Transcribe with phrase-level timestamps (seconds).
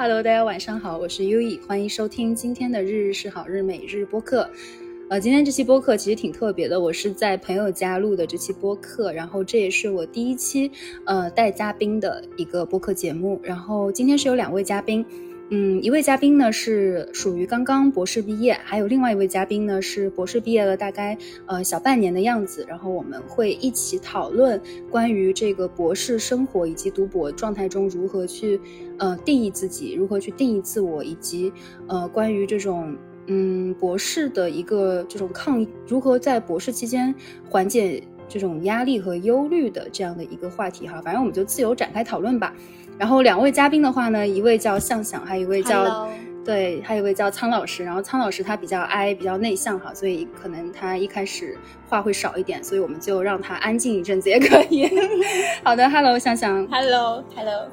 [0.00, 4.48] Hello，大家晚上好，我是优异，欢迎收听今天的日日是好日每日播客。
[5.10, 10.70] 呃，今天这期播客其实挺特别的，我是在朋友家录的这期播客，然后这也是我第一期
[11.04, 13.40] 呃带嘉宾的一个播客节目。
[13.42, 15.04] 然后今天是有两位嘉宾，
[15.50, 22.66] 嗯，一位嘉宾呢是属于刚刚博士毕业，还有另外一位嘉宾呢是博士毕业了大概呃小半年的样子。
[22.68, 28.60] 然后我们会一起讨论关于这个博士生活以及读博状态中如何去
[28.98, 31.52] 呃定义自己，如何去定义自我，以及
[31.86, 32.96] 呃关于这种。
[33.30, 37.14] 嗯，博士的一个这种抗如何在博士期间
[37.46, 42.54] 缓解这种压力和忧虑的这样的一个话题哈，反正我们就自由展开讨论吧。
[42.98, 46.08] 然后两位嘉宾的话呢，一位叫向向，还有一位叫
[46.44, 47.84] 对，还有一位叫苍老师。
[47.84, 51.56] 然后苍老师他比较 I，比较内向哈，所以可能他一开始
[51.88, 54.90] 话会少一点，所以我们就让他安静一阵子也可以。
[55.62, 57.68] 好的，Hello，向想，Hello，Hello。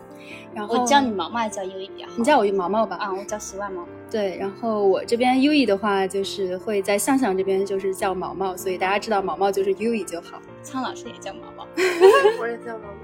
[0.53, 2.13] 然后我叫你毛毛，叫优一比较好。
[2.17, 2.95] 你叫我毛毛吧。
[2.98, 3.87] 啊，我叫十万毛毛。
[4.09, 10.39] 对，然后我这边优一的话，就是会在向向这边就是叫毛毛，所以大家知道毛毛就是优一就好。
[10.63, 11.67] 苍老师也叫毛毛，
[12.39, 12.95] 我也叫毛毛。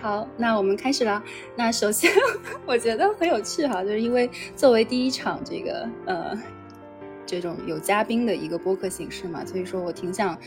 [0.00, 1.22] 好，那我们开始了。
[1.56, 2.10] 那首先
[2.66, 6.38] 我觉得很有趣哈， 就是因为作为第一场这个呃。
[7.26, 10.38] 这种有嘉宾的一个播客形式嘛，所以说我挺想，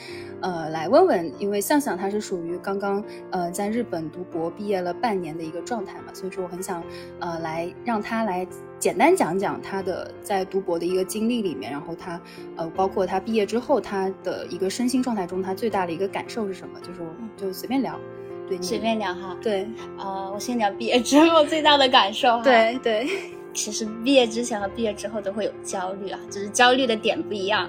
[0.41, 6.83] 呃，来问问，因为向向他是属于刚刚呃在日本读博毕业了半年的一个状态嘛，所以说我很想
[7.19, 12.21] 呃来让他来简单讲讲他的在读博的一个经历里面，然后他
[12.55, 17.99] 呃包括他毕业之后他的一个身心状态中他最大的一个感受是什么，就是我就随便聊，
[18.47, 19.67] 对，随便聊哈，对，
[19.97, 23.07] 呃，我先聊毕业之后最大的感受哈，对对。
[23.53, 27.67] 其实毕业之前和毕业之后都会有焦虑啊，只是焦虑的点不一样。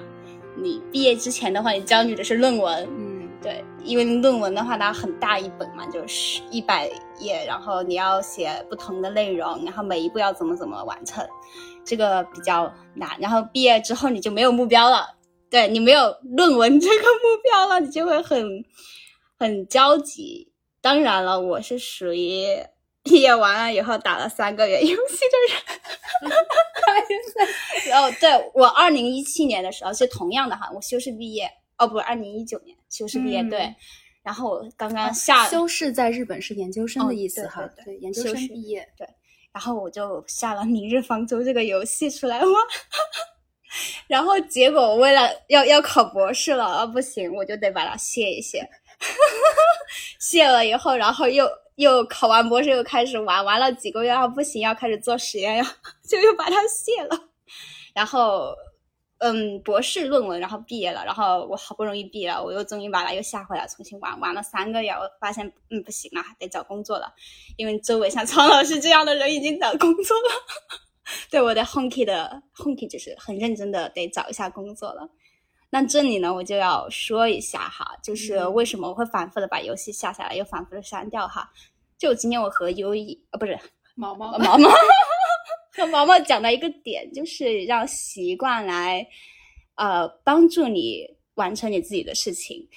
[0.55, 6.87] 你毕业之前的话，你焦虑的是论文，嗯，对，因为论文的话它很大一本嘛，就是一百
[7.19, 11.25] 页，然后你要写不同的内容，然后每一步要怎么怎么完成，
[11.83, 13.09] 这个比较难。
[13.19, 15.07] 然后毕业之后你就没有目标了，
[15.49, 18.63] 对你没有论文这个目标了，你就会很
[19.39, 20.48] 很焦急。
[20.81, 22.45] 当然了，我是属于。
[23.01, 25.37] 毕业完了以后打了三个月游戏的
[26.27, 26.31] 人，
[27.89, 33.73] 然 后对我二零一七年的时候是同样的哈，我修士毕业哦，不是二零一九年修士毕业对，
[34.21, 39.07] 然后我刚刚下修士在日本是研究生的意思哈，对研究生毕业对，
[39.53, 42.51] 然后我就下了《明日方舟》这个游戏出来玩，
[44.07, 48.69] 然后结果为了要要考博士了啊，不行，我就得把它卸一卸，
[50.19, 51.47] 卸了以后，然后又。
[51.79, 57.17] 又考完博士又开始玩，玩了几个月，啊不行，要开始做实验，呀，就又把它卸了。
[57.93, 58.53] 然后，
[59.19, 67.13] 嗯，博士论文，然后毕业了，然后我好不容易毕业了，我又终于把它又下回来重新玩，玩了三个月，我发现，嗯，不行了，得找工作了，
[67.55, 70.29] 因为周围像苍老师这样的人已经找工作了，
[71.31, 75.09] 对我的 honky 的 honky 就是很认真的得找一下工作了。
[75.71, 81.47] 那这里呢，我就要说一下哈，就是为什么我会反复的把游戏下下来，又反复的删掉哈。
[81.97, 83.55] 就今天我和优一啊，不是
[83.93, 84.69] 毛毛毛毛
[85.77, 89.05] 和毛毛讲的一个点，就是让习惯来
[89.75, 92.67] 呃帮助你完成你自己的事情。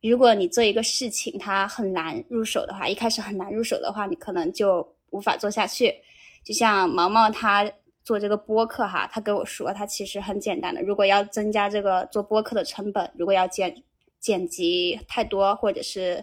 [0.00, 5.94] 如果你做一个事情它很难入手的话，一开始很难入手的话，你可能就无法做下去。
[6.42, 7.70] 就像毛毛他。
[8.04, 10.82] 做这个播客哈，他跟我说，他其实很简单的。
[10.82, 13.82] 如果要增加这个做播客的成本，如果要剪
[14.20, 16.22] 剪辑太多，或者是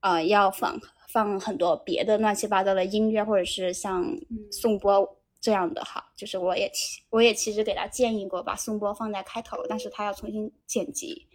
[0.00, 4.04] 呃要放放很多别的乱七八糟的音乐，或者是像
[4.50, 6.68] 颂钵这样的哈，就是我也
[7.10, 11.28] 我也其实给他建议过把颂钵放在开头，但是他要重新剪辑，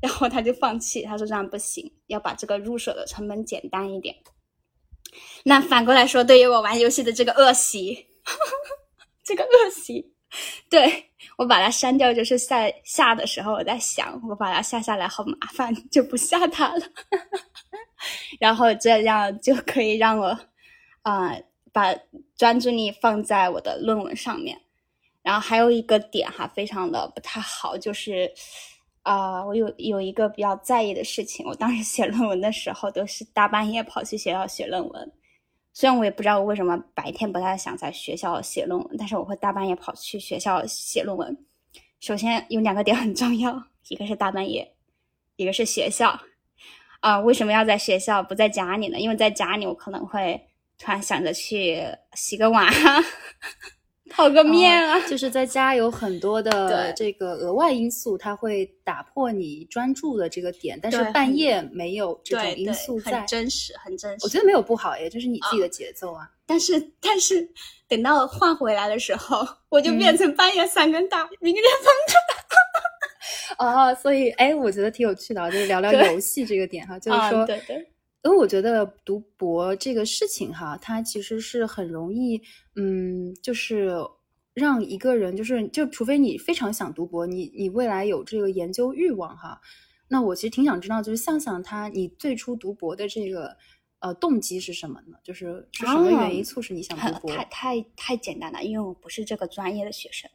[0.00, 4.14] 然后他就放弃，他说这样不行，要把这个入手的成本简单一点。
[5.42, 8.06] 那反过来说，对于我玩游戏的这个恶习。
[9.28, 10.10] 这个恶习，
[10.70, 11.04] 对
[11.36, 16.80] 我把它删掉，就是在下的时候，我在想，我把它下下来好麻烦，就不下它了。
[18.40, 20.38] 然后这样就可以让我
[21.02, 21.36] 啊，
[21.74, 21.94] 把
[22.36, 24.58] 专注力放在我的论文上面。
[25.20, 28.32] 然后还有一个点哈，非常的不太好，就是
[29.02, 35.12] 啊，我有有一个比较在意的事情，我当时写论文的时候，都是大半夜跑去学校写论文。
[35.78, 41.38] 虽然我也不知道为什么白天不太想在学校写论文，但是我会大半夜跑去学校写论文。
[42.00, 44.74] 首先有两个点很重要，一个是大半夜，
[45.36, 46.18] 一个是学校。
[46.98, 48.98] 啊，为什么要在学校不在家里呢？
[48.98, 50.48] 因为在家里我可能会
[50.78, 51.80] 突然想着去
[52.14, 52.68] 洗个碗，
[54.10, 63.26] 泡个面啊，就是在家有很多的 这个额外因素，它会打破你专注的这个点，但是半夜没有这种因素在很。
[63.26, 64.10] 真实，很真。
[64.18, 64.24] 实。
[64.24, 66.28] 我觉得没有不好耶，这是你自己的节奏啊。
[66.46, 67.46] 但是但是
[67.86, 69.98] 等到换回来的时候，我就嗯。
[69.98, 71.62] 变成半夜三更打，明天
[73.58, 77.86] 哦，所以哎，我觉得挺有趣的啊，就是聊聊游戏这个点哈，就是啊说，对对
[78.28, 82.38] 因为我觉得读博这个事情哈，它其实是很容易，
[82.76, 83.96] 嗯，就是
[84.52, 89.58] 让一个人，就是就除非你非常想读博，你你未来有这个研究欲望哈，
[90.08, 93.56] 那我其实挺想知道，就是向向他，你最初读博的这个
[94.00, 95.16] 呃动机是什么呢？
[95.24, 97.30] 就是是什么原因促使你想读博？
[97.34, 100.30] 太太太简单了，因为我不是这个专业的学生。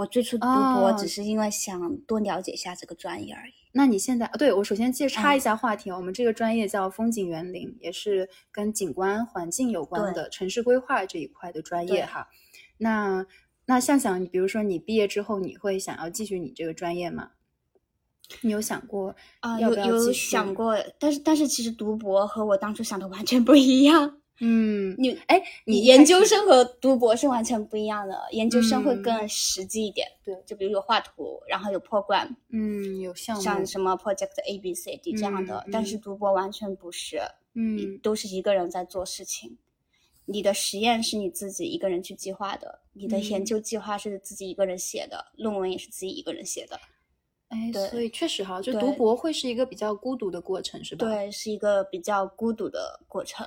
[0.00, 3.52] 我最初读博哦只是因为想多了解一下这个专业而已。
[3.72, 12.28] 那你现在，呃对我首先介插一嗯下话题啊，我们这个专业叫风景园林，也是跟景观环境有关的城市规划这一块的专业哈。
[12.78, 13.26] 那
[13.66, 17.32] 那向向，你比如说你毕业之后，你会想要继续你这个专业吗？
[18.40, 24.19] 你有想过啊、要有有想过，但是但是其实读博和我当初想的完全不一样。
[24.40, 30.08] 嗯，你哎，你研究生和读博是完全不一样的，研究生会嗯更实际一点。
[30.24, 37.20] 对就比如有画图，然后有 program，嗯有项目，像什么 project A B C D 这样的，嗯但是读博完全不是，
[37.52, 39.58] 你嗯都是一个人在做事情。
[40.26, 46.80] 你的实验是你自己一个人去计划的，你的研嗯究计划是自己一个人写的，论文也是自己一个人写的。
[47.48, 53.44] 哎，对所以确实哈，就读博会是一个比较孤独的过程，是吧？，对，是一个比较孤独的过程。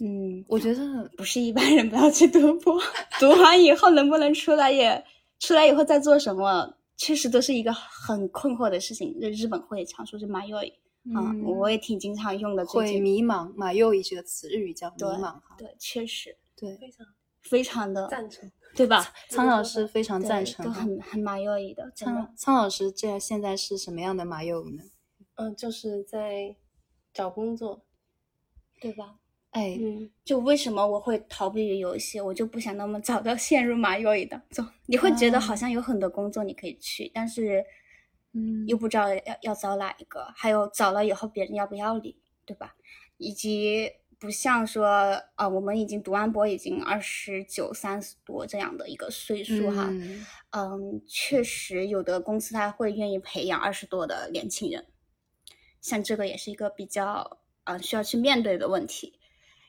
[0.00, 2.80] 嗯，我觉得不是一般人不要去读博，
[3.18, 5.04] 读完以后能不能出来也
[5.40, 9.12] 出来以后再做什么，确实都是一个很困惑的事情。
[9.20, 10.62] 日日本会常说是马友啊，
[11.14, 12.64] 嗯我也挺经常用的。
[12.66, 15.56] 最会迷茫，马又一这个词，日语叫迷茫哈。
[15.58, 17.06] 对，确实对，非常
[17.42, 18.50] 非常的赞成。
[18.76, 19.12] 对吧？
[19.30, 20.64] 苍老师非常赞成。
[20.64, 22.32] 都很很马友的，苍。
[22.36, 24.82] 苍老师这现在是什么样的马友呢？
[25.36, 26.54] 嗯，就是在
[27.12, 27.82] 找工作。
[28.80, 29.16] 对吧？
[29.58, 32.20] 哎，嗯，就为什么我会逃避于游戏？
[32.20, 34.64] 我就不想那么早的 陷入马友当中。
[34.86, 37.64] 你会觉得哦好像有很多工作你可以去，但是，
[38.34, 42.14] 嗯又不知道要要找哪一个，还有找了以后别人要不要你，
[42.46, 42.76] 对吧？
[43.16, 43.90] 以及
[44.20, 44.86] 不像说
[45.34, 54.86] 啊、我们已经读完博，已经二十九、三十多这样的一个岁数哈，嗯嗯，确实有的公司他会愿意培养二十多的年轻人，
[55.80, 59.17] 像这个也是一个比较呃需要去面对的问题。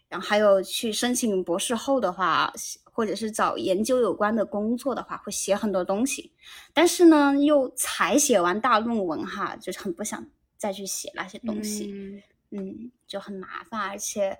[0.09, 2.51] 然后还有去申请博士后的话，
[2.83, 6.33] 或者是找研究有关的工作的话，会写很多东西，
[6.73, 10.27] 但是呢，又才写完大论文哈，就是很不想
[10.57, 11.91] 再去写那些东西。
[11.93, 12.21] 嗯
[12.51, 14.35] 嗯，就很麻烦，而且，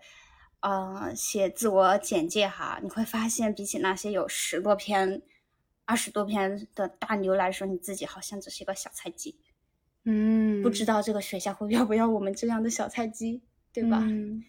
[0.62, 5.22] 呃，写自我简介哈，你会发现比起那些有十多篇、
[5.86, 9.40] 二十多篇的大牛来说，你自己好像只是一个小菜鸡，
[10.06, 14.00] 嗯，不知道这个学校会要不要我们这样的小菜鸡，对吧？
[14.02, 14.44] 嗯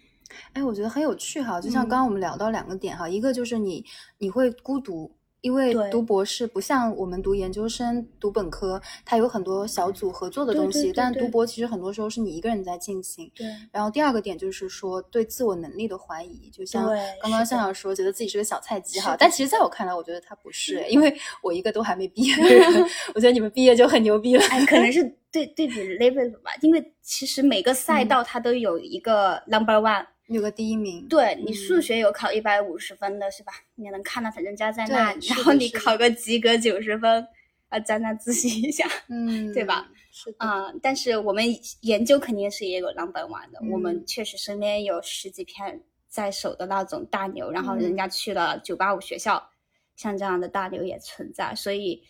[0.52, 3.84] 哎，我觉得很有趣哈，就像嗯刚刚我们聊到两个点哈，一个就是你
[4.18, 5.10] 你会孤独。
[5.42, 13.32] 因为读博士不像我们读研究生、读本科，它有很多小组合作的东西，对对对但读博其实很多时候是你一个人在进行。
[13.34, 16.84] 对然后第二个点就是说对自我能力的怀疑，就像
[17.22, 22.86] 刚刚是的向阳说，觉得自己是个小菜鸡哈，但其实在我看来，我觉得他不是，因为我一个都还没毕业的人，
[23.16, 24.44] 我觉得你们毕业就很牛逼了。
[24.50, 25.02] 哎，可能 是
[25.32, 33.52] 对对比 level 吧，因为其实每个赛嗯道它都有一个 number one，、有个第一名，对你数嗯学有考一百五十分的是吧？
[33.74, 37.26] 你能看到人家在那里，然后你考个及格九十分，
[37.68, 39.88] 啊，沾沾自喜一下嗯，对吧？
[40.12, 41.44] 是的，啊、但是我们
[41.80, 49.50] 研究肯定是也有 number one 的，我们嗯确实身边有十几篇在手的那种大牛，然后人嗯家去了九八五学校，
[49.96, 52.00] 像这样的大牛也存在，所以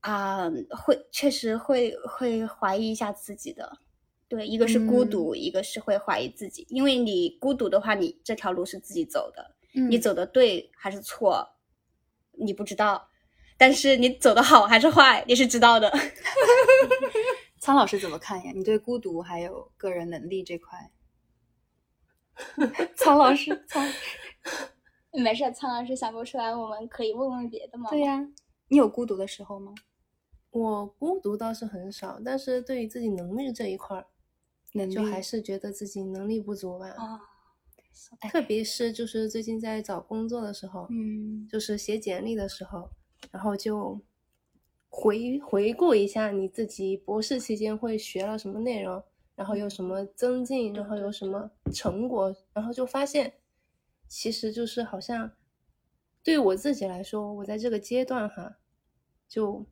[0.00, 3.78] 啊、会确实会会怀疑一下自己的。
[4.34, 9.54] 对，一个是孤嗯独，一个是会怀疑自己，因为你孤独的话，你这条路是自己走的，
[9.88, 11.48] 你嗯走的对还是错，
[12.32, 13.08] 你不知道，
[13.56, 15.88] 但是你走的好还是坏，你是知道的。
[17.62, 18.50] 苍老师怎么看呀？
[18.52, 20.90] 你对孤独还有个人能力这块，
[22.98, 23.88] 苍老师，苍，
[25.22, 27.88] 没事，苍老师想不出来，我们可以问问别的吗？
[27.88, 28.26] 对呀、
[28.66, 29.72] 你有孤独的时候吗？
[30.50, 34.06] 我孤独倒是很少，但是对于自己能力这一块儿，
[34.74, 36.88] 能力就还是觉得自己能力不足吧。
[36.90, 37.20] 啊，
[38.30, 41.48] 特别是就是最近在找工作的时候，嗯。
[41.48, 42.90] 就是写简历的时候，
[43.30, 44.00] 然后就
[44.88, 49.02] 回回顾一下你自己博士期间会学了什么内容，
[49.34, 51.50] 然后有什么增进，然后有什么。
[51.72, 53.34] 成果，然后就发现，
[54.06, 55.32] 其实就是好像
[56.22, 58.58] 对我自己来说，我在这个阶段哈，
[59.26, 59.66] 就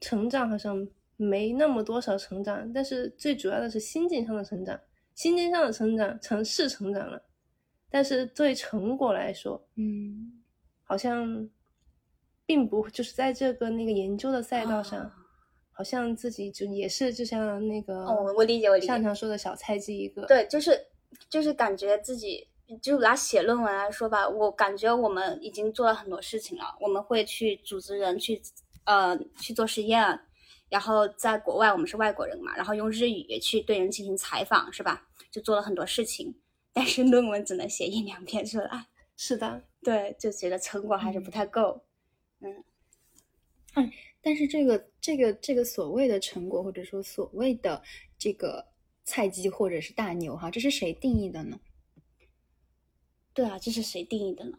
[0.00, 0.88] 成长好像
[1.22, 4.80] 没那么多少成长，但是最主要的是心境上的成长，
[5.14, 7.22] 心境上的成长，成是成长了，
[7.90, 10.42] 但是对成果来说，嗯
[10.82, 11.48] 好像
[12.46, 15.14] 并不就是在这个那个研究的赛道上，啊
[15.72, 20.78] 好像自己就也是就像那个哦我我理解我理解上常说的小菜鸡一个，对，就是
[21.28, 22.48] 就是感觉自己，
[22.82, 26.64] 就拿写论文来说吧，我感觉我们已经做了很多事情了。
[26.80, 28.40] 我们会去组织人去，
[28.84, 30.20] 呃，去做实验，
[30.70, 35.06] 然后在国外我们是外国人嘛，然后用日语去对人进行采访，是吧？
[35.30, 36.34] 就做了很多事情，
[36.72, 38.86] 但是论文只能写一两篇出来，
[39.16, 41.84] 是的，对，就觉得成果还是不太够。
[42.40, 42.64] 嗯
[44.22, 47.82] 但是这个这个这个所谓的成果，或者说所谓的
[48.18, 48.66] 这个
[49.04, 51.58] 菜鸡或者是大牛哈，这是谁定义的呢？
[53.32, 54.58] 对啊，这是谁定义的呢？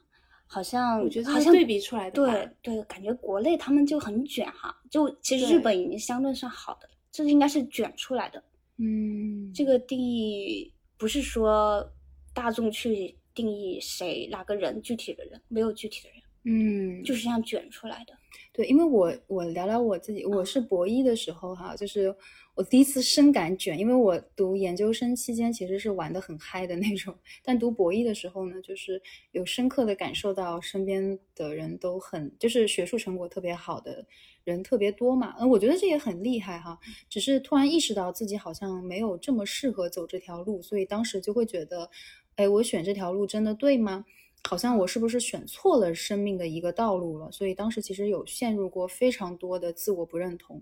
[0.54, 8.44] 好像我觉得这好像对比出来的，对对，感觉国内他们就很卷哈，就其实日本已经相对算好的了，这应该是卷出来的。
[8.78, 11.90] 嗯这个定义不是说
[12.34, 18.14] 大众去定义谁哪个人具体的人，没有具体的人，嗯，就是这样卷出来的。
[18.52, 22.14] 对，因为我我聊聊我自己，我是博一的时候哈，就是
[22.54, 34.06] 我第一次深感卷，因为我读研究生期间其实是玩的很嗨的那种，但读博一的时候呢，就是有深刻的感受到身边的人都很，就是学术成果特别好的
[34.44, 36.78] 人特别多嘛，嗯，我觉得这也很厉害哈，
[37.10, 41.90] 只是突然意识到自己好像没有这么适合走这条路，所以当时就会觉得，
[42.36, 44.04] 哎，我选这条路真的对吗？
[44.44, 47.32] 好像我是不是选错了生命的一个道路了？
[47.32, 50.62] 所以当时其实有陷入过非常多的自我不认同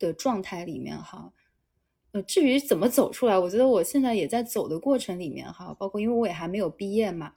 [0.00, 1.32] 的状态里面哈。
[2.10, 7.34] 呃，至于怎么走出来，我觉得我现在也在走的过程里面哈，包括因为我也还没有毕业嘛。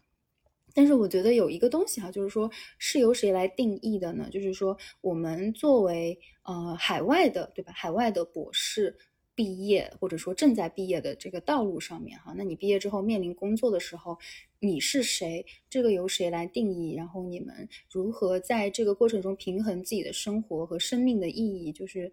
[0.73, 4.27] 但是我觉得有一个东西哈，就是说是由谁来定义的呢？
[4.31, 7.71] 就是说我们作为呃海外的对吧？
[7.75, 8.97] 海外的博士
[9.35, 14.17] 毕业或者说正在毕业的这个道路上面哈，那你毕业之后面临工作的时候，
[14.59, 15.45] 你是谁？
[15.69, 16.95] 这个由谁来定义？
[16.95, 21.71] 然后你们如何在这个过程中平衡自己的生活和生命的意义？
[21.71, 22.11] 就是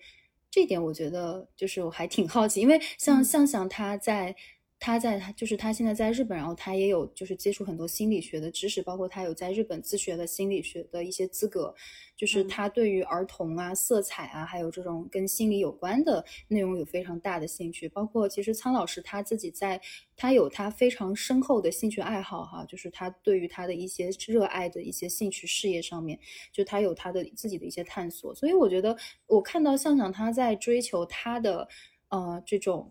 [0.50, 4.35] 这一点，我觉得就是我还挺好奇，因为像向向他在。
[4.82, 11.75] 他在他就是他现在在日本，然后他也有就是接触很多心理学的知识，包括他有在日本自学的心理学的一些资格，
[12.16, 17.87] 就是嗯他对于儿童啊、色彩啊，还有这种跟心理有关的内容有非常大的兴趣。
[17.90, 19.78] 包括其实苍老师他自己在，
[20.16, 26.18] 他有他非常深厚的兴趣爱好哈，就是他对于他的一些热爱的一些兴趣事业上面，
[26.54, 28.34] 就他有他的自己的一些探索。
[28.34, 28.96] 所以我觉得
[29.26, 31.68] 我看到向向他在追求他的
[32.08, 32.90] 呃这种。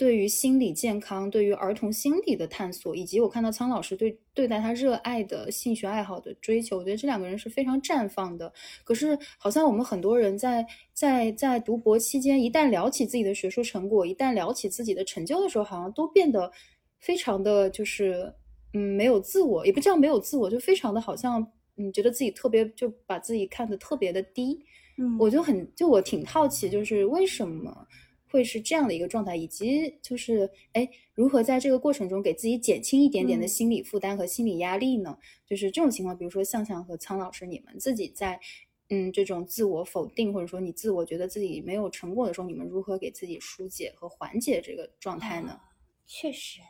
[0.00, 8.50] 对于心理健康，对于儿童心理的探索，以及我看到苍老师对对待他热爱的兴趣爱好的追求，我觉得这两个人是非常绽放的。
[8.82, 10.64] 可是，好像我们很多人在
[10.94, 16.50] 在在读博期间，一旦聊起自己的学术成果，一旦聊起自己的成就的时候，好像都变得
[16.98, 18.32] 非常的就是
[18.72, 24.64] 嗯没有自我，也不叫没有自我，就非常的好像嗯觉得自己特别就把自己看得特别的低。
[24.96, 27.86] 嗯我就很就我挺好奇，就是为什么
[28.30, 35.18] 会是这样的一个状态，以及就是哎，如何在这个过程中给自己减轻一点点的嗯心理负担和心理压力呢？
[35.46, 38.40] 就是这种情况，比如说向向和苍老师，你们自己在
[38.88, 45.60] 嗯这种自我否定或者说你自我觉得自己没有成果的时候，你们如何给自己疏解和缓解这个状态呢？
[46.06, 46.60] 确实，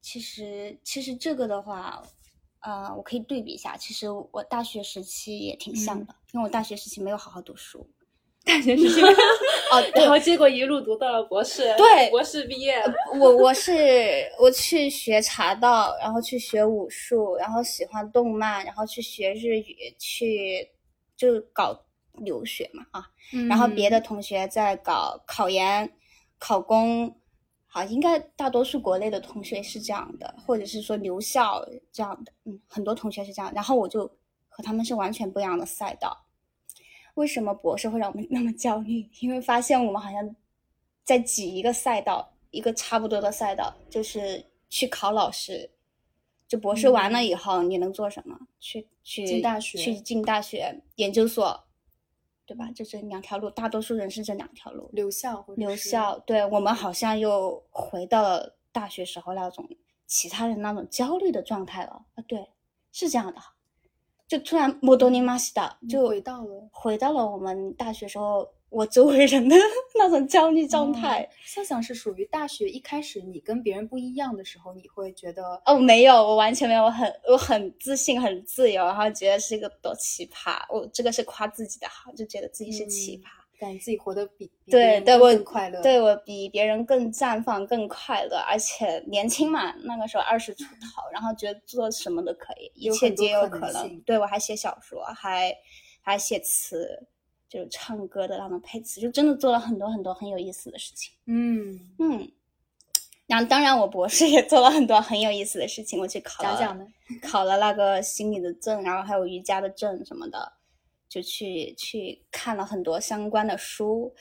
[0.00, 2.02] 其实其实这个的话，
[2.60, 3.76] 呃，我可以对比一下。
[3.76, 7.88] 其实我大学时期也挺像的，因为我大学时期没有好好读书。
[8.44, 9.00] 大学时期
[9.70, 12.82] 哦， 然后结果一路读到了博士，对 博士毕业，
[13.18, 13.72] 我我是
[14.38, 20.68] 我去学茶道，然后去学武术，然后喜欢动漫，然后去学日语，去
[21.16, 21.84] 就搞
[22.18, 23.08] 留学嘛啊。
[23.48, 25.90] 然后别的嗯同学在搞考研、
[26.38, 27.14] 考公，
[27.66, 33.50] 好，应该大多数国内的同学是这样的，或者是说留校这样的，嗯，很多同学是这样。
[33.54, 34.04] 然后我就
[34.48, 36.26] 和他们是完全不一样的赛道。
[37.14, 39.08] 为什么博士会让我们 那么焦虑？
[39.20, 40.34] 因为发现我们好像
[41.04, 45.70] 在挤一个赛道，一个差不多的赛道，就是去考老师。
[46.48, 48.38] 就博士完了以后，你能做什么？
[48.60, 51.64] 去去进大学去进大学、研究所，
[52.44, 52.70] 对吧？
[52.72, 54.90] 就这两条路，大多数人是这两条路。
[54.92, 59.66] 留校或者留校，对我们好像又回到了大学时候那种
[60.06, 62.24] 其他人那种焦虑的状态了啊！
[62.28, 62.46] 对，
[62.92, 63.40] 是这样的，
[64.32, 69.54] 就突然摸多尼玛西达就回到了回到了我们大学时候我周围人的
[69.98, 71.28] 那种焦虑状态。
[71.44, 80.64] 想想是属于大学一开始你跟别人不一样的时候，你会觉得哦，没有，我完全没有，我很我很自信，很自由，然后觉得是一个多奇葩。
[80.70, 83.41] 我这个是夸自己的好，就觉得自己是奇葩。
[83.62, 85.80] 感觉自己活得比对对，我更快乐。
[85.82, 94.00] 对我比别人更绽放、更快乐，而且年轻嘛，那个时候二十出头，然后觉得做什么都可以，一切皆有可能可能。
[94.00, 95.56] 对我还写小说，还
[96.00, 97.06] 还写词，
[97.48, 101.12] 就是唱歌的那种配词，就真的做了很多很多很有意思的事情。
[101.26, 102.28] 嗯，嗯，
[103.28, 106.86] 然后当然我博士也做了很多很有意思的事情，我去考了讲讲呢？
[107.22, 110.52] 考了那个心理的证，然后还有瑜伽的证什么的，
[111.12, 114.14] 就去去看了很多相关的书，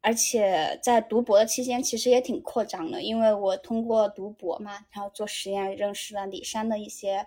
[0.00, 7.24] 而且在读博的期间其实也挺扩张的，因为我通过读博嘛，然后做实验认识了里山的一些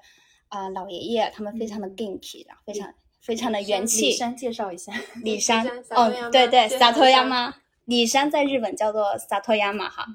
[0.49, 4.07] 啊、老爷爷，他们非常的嗯 genki，然后非常非常的元气。
[4.07, 4.91] 李山介绍一下。
[5.23, 7.53] 里山哦对对介绍一下，Satoyama，
[7.85, 10.05] 里山在日本叫做 Satoyama 哈，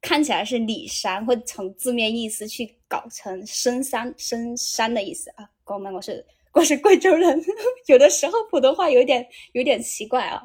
[0.00, 5.48] 看起来是里山，会从字面意思去搞成深山深山的意思啊。
[5.62, 7.42] 哥们，我是我是贵州人，
[7.86, 10.42] 有的时候普通话有点有点奇怪啊。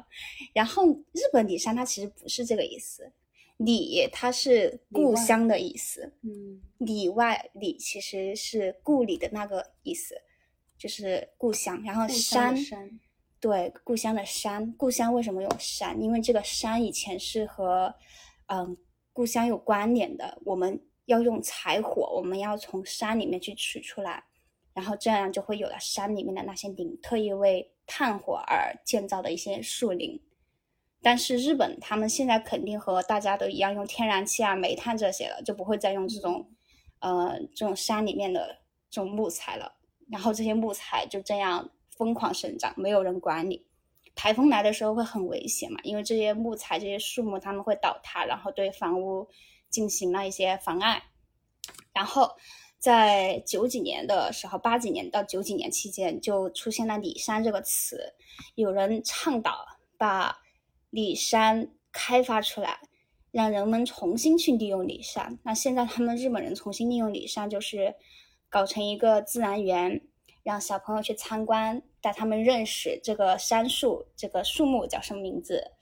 [0.54, 3.12] 然后日本里山它其实不是这个意思，
[3.58, 10.14] 里它是故乡的意思，嗯里外里其实是故里的那个意思，
[10.78, 11.82] 就是故乡。
[11.84, 13.00] 然后山山
[13.38, 16.00] 对，故乡的山，故乡为什么有山？
[16.02, 17.94] 因为这个山以前是和
[18.46, 18.74] 嗯
[19.12, 20.40] 故乡有关联的。
[20.44, 24.24] 我们要用柴火，我们要从山里面去取出来，
[24.78, 30.22] 然后这样就会有了山里面的那些林，特意为炭火而建造的一些树林。
[31.02, 36.48] 但是日本他们现在肯定和大家都一样用天然气啊、煤炭这些了，就不会再用这种
[37.00, 39.80] 呃这种山里面的这种木材了。
[40.08, 43.66] 然后这些木材就这样疯狂生长，没有人管理。
[44.14, 49.26] 台风来的时候会很危险嘛，因为这些木材、这些树木它们会倒塌，然后对房屋
[49.70, 51.02] 进行了一些妨碍。
[51.92, 52.36] 然后
[52.78, 58.14] 在九几年的时候，八几年到九几年期间，就出现了“里山”这个词，
[58.54, 59.66] 有人倡导
[59.96, 60.38] 把
[60.90, 62.78] 里山开发出来，
[63.32, 65.40] 让人们重新去利用里山。
[65.42, 67.96] 那现在他们日本人重新利用里山，就是
[68.48, 70.00] 搞成一个自然园，
[70.44, 75.72] 让小朋友去参观，带他们认识这个杉树，这个树木叫什么名字，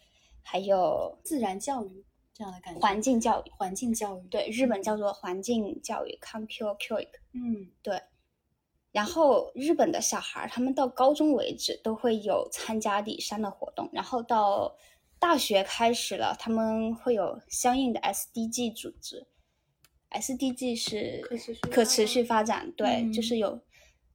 [0.43, 2.06] 还有自然教育
[2.37, 2.81] 这样的感觉。
[2.81, 3.51] 环境教育。
[3.51, 8.03] 环境教育，对，日本叫做环境教育 c o m p u t e r 嗯对，
[8.93, 14.77] 然后日本的小孩儿，他们到高中为止都会有参加里山的活动，然后到
[15.19, 19.27] 大学开始了，他们会有相应的 SDG 组织。
[20.11, 21.21] SDG 是
[21.71, 23.61] 可持续发展续发展，对，嗯就是有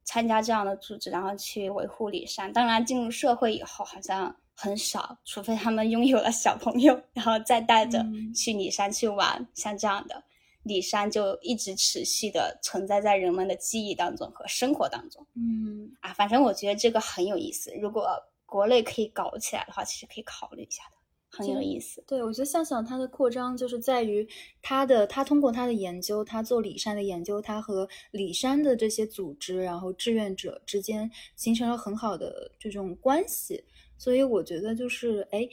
[0.04, 2.52] 参加这样的组织，然后去维护里山。
[2.52, 10.22] 当然，进入社会以后好像很少，除非他们拥有了小朋友，然后再带着嗯去里山去玩，像这样的。
[10.64, 17.72] 里山就一直持续的存在在人们的记忆当中和生活当中嗯啊，反正我觉得这个很有意思。
[17.80, 18.08] 如果
[18.46, 22.04] 国内可以搞起来的话，其实可以考虑一下的，很有意思。
[22.06, 24.24] 对，我觉得向想它的扩张就是在于
[24.62, 33.64] 他的他通过他的研究，他做里山的研究，他和里山的这些组织，然后志愿者之间形成了很好的这种关系，
[34.02, 35.48] 所以我觉得就是哎，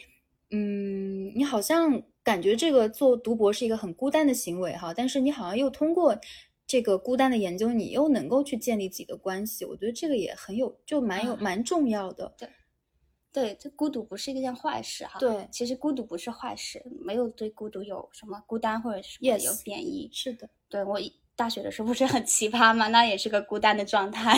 [0.49, 6.19] 嗯，你好像感觉这个做读博是一个很孤单的行为哈，但是你好像又通过
[6.65, 12.33] 这个孤单的研究，你又能够去建立自己的关系，我觉得这个也很有，就蛮有啊蛮重要的。
[12.39, 12.49] 对，
[13.31, 15.19] 对这孤独不是一件坏事哈。
[15.19, 20.09] 对其实孤独不是坏事，没有对孤独有什么孤单或者是什么 Yes 有贬义。
[20.11, 24.37] 是的，对我一大学的时候不是很奇葩吗，那也是个孤单的状态，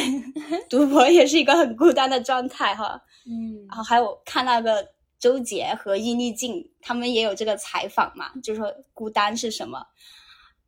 [0.70, 3.02] 读博也是一个很孤单的状态哈。
[3.26, 4.88] 嗯然后还有看那个
[5.18, 9.84] 周杰和伊丽静，他们也有这个采访嘛，就说孤单是什么？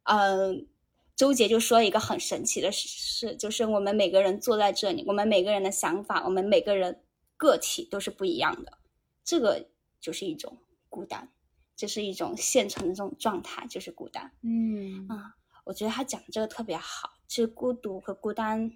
[0.05, 0.67] 嗯，
[1.15, 7.03] 周杰就说一个很神奇的事，就是我们每个人坐在这里，我们每个人的想法，我们每个人
[7.37, 8.79] 个体都是不一样的，
[9.23, 9.67] 这个
[10.01, 10.57] 就是一种
[10.89, 11.29] 孤单，
[11.75, 14.31] 这是一种现成的这种状态，就是孤单。
[14.41, 18.71] 嗯啊我觉得他讲这个特别好，其实孤独和孤单，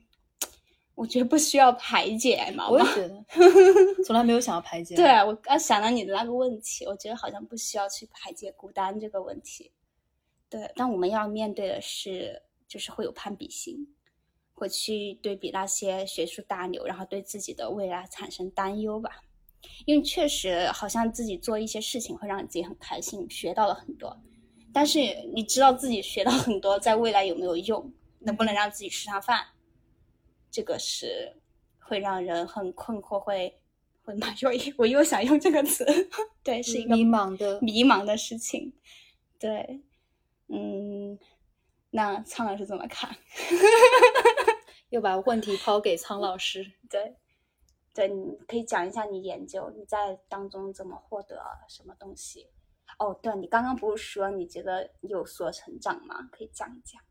[0.95, 2.67] 我觉得不需要排解嘛。
[2.71, 3.25] 我也觉得，
[4.05, 4.95] 从来没有想要排解。
[4.95, 9.71] 对，啊我刚想到你的那个问题，我觉得好像不需要去排解孤单这个问题。
[10.49, 13.93] 对，但我们要面对的是，就是会有攀比心，
[14.53, 19.23] 会去对比那些学术大牛，然后对自己的未来产生担忧吧。
[19.85, 24.17] 因为确实好像自己做一些事情会让你自己很开心，学到了很多，
[24.73, 24.99] 但是
[25.33, 29.47] 你知道自己学到很多，在未来有没有用，能不能让自己吃上饭，
[30.51, 31.37] 这个是
[31.79, 33.59] 会让人很困惑，会
[34.03, 34.27] 会吗？
[34.39, 35.85] 又我又想用这个词，
[36.43, 38.73] 对，是一个迷茫的迷茫的事情。
[39.39, 39.81] 对，
[40.47, 41.17] 嗯，
[41.91, 43.15] 那苍老师怎么看？
[44.89, 46.73] 又把问题抛给苍老师。
[46.89, 47.15] 对，
[47.93, 52.47] 对，你可以讲一下你研究你在当中怎么获得什么东西。
[52.97, 56.27] 哦，对你刚刚不是说你觉得有所成长吗？
[56.31, 57.01] 可以讲一讲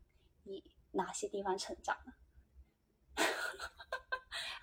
[0.43, 3.23] 你哪些地方成长了？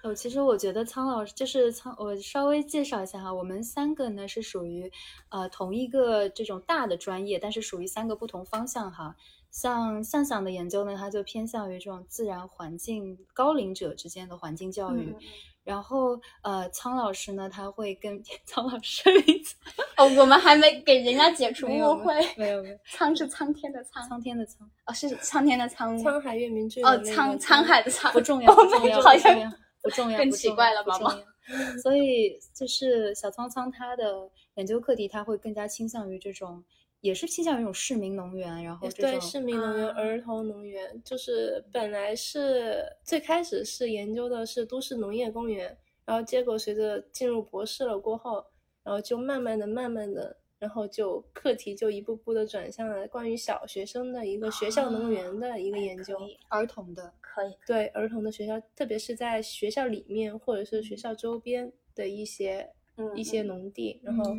[0.02, 4.92] 哦， 其实我觉得苍老师就是苍，我稍微介绍一下哈，我们三个呢是属于
[5.30, 9.16] 呃同一个这种大的专业，但是属于三个不同方向哈。
[9.50, 15.16] 像向向的研究呢，它就偏向于这种自然环境高龄者之间的环境教育。
[15.64, 19.54] 然后呃，苍老师呢，他会跟 苍老师名字
[19.96, 31.12] 哦，我们还没给人家解除误会，没有没有，苍是苍天的苍，苍天的苍，哦是苍天的苍，沧海月明哦沧沧海的沧，不重 要不重要，好像不重要，更奇怪了，宝宝。
[31.82, 36.62] 所以就是小苍苍他的研究课题，他会更加倾向于这种。
[37.04, 48.42] 也是倾向于一种市民能源，然后对市民能源、儿童能源，就是本来是最开始是研究的是都市农业公园，然后结果随着进入博士了过后，
[48.82, 57.12] 然后就慢慢的、慢慢的，然后就课题就一步步的转向了关于小学生的一个学校能源的一个研究，儿童的。
[57.20, 57.54] 可以。
[57.66, 62.72] 对儿童的学校，特别是在学校里面或者是学校周边的一些
[63.14, 64.34] 一些农地，然后。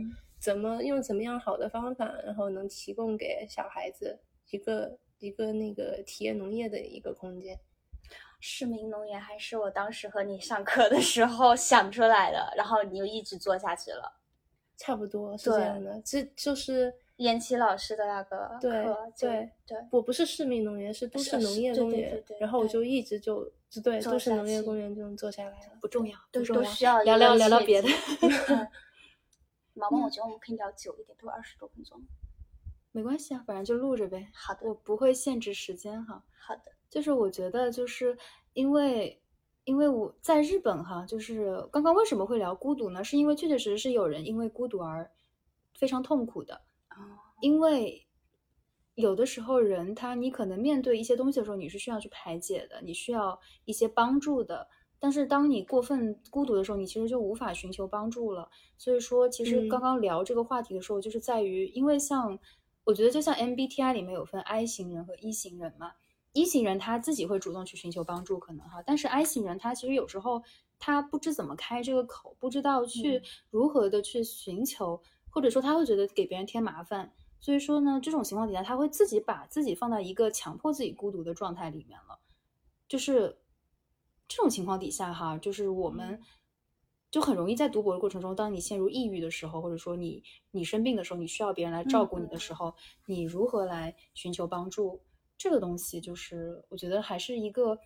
[0.46, 4.20] 怎么用怎么样好的方法，然后能提供给小孩子
[4.52, 7.60] 一个一个那个体验农业的一个空间？
[8.40, 14.22] 市民农业还是我当时和你上课的时候想出来的，然后你就一直做下去了。
[14.78, 18.60] 差不多是这样的，这就是延期老师的那个课。
[18.62, 18.84] 对
[19.18, 22.24] 对对，我不是市民农园，是都市农业公园。
[22.40, 23.52] 然后我就一直就
[23.84, 25.80] 对都市农业公园就能做下来了。
[25.82, 27.88] 不重要，都都需要聊聊聊聊别的。
[29.76, 32.02] 毛毛，我觉得我们可以聊久一点，都二十多分钟，
[32.92, 34.30] 没关系啊，反正就录着呗。
[34.34, 36.24] 好的，我不会限制时间哈。
[36.40, 38.18] 好的，就是我觉得，就是
[38.54, 39.22] 因为，
[39.66, 43.04] 因为我在日本哈，就是刚刚为什么会聊孤独呢？
[43.04, 45.12] 是因为确确实实是有人因为孤独而
[45.78, 46.56] 非常痛苦的
[46.88, 46.98] 啊。
[47.42, 48.08] 因为
[48.94, 54.70] 有的时候人他，你可能面对一些东西的时候，你是需要去排解的，你需要一些帮助的。
[55.06, 58.50] 但是当你过分孤独的时候，你其实就无法寻求帮助了。
[58.76, 62.40] 所以说，其实刚刚聊这个话题的时候，就是在于，因为像
[62.84, 65.92] 我觉得，就像 MBTI 里面有分 I 型人和 E 型人嘛。
[66.34, 68.82] E 型人他自己会主动去寻求帮助，可能哈。
[68.84, 70.42] 但是 I 型人他其实有时候
[70.80, 77.14] 他不知怎么开这个口，不知道去如何的去寻求，或者说他会觉得给别人添麻烦。
[77.40, 82.18] 所以说呢，这种情况底下，他会自己把自己放到一个强迫自己孤独的状态里面了，
[82.88, 83.38] 就是。
[84.28, 86.20] 这种情况底下，哈，就是我们
[87.12, 92.74] 就很容易在读博的过程中，当你陷入抑郁的时候，或者说你你生病的时候，你需要别人来照顾你的时候，
[93.06, 95.02] 你如何来寻求帮助？
[95.38, 97.78] 这个东西就是我觉得还是一个，